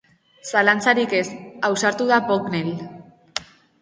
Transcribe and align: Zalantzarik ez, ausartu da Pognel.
Zalantzarik 0.53 1.13
ez, 1.19 1.27
ausartu 1.69 2.07
da 2.13 2.19
Pognel. 2.31 2.73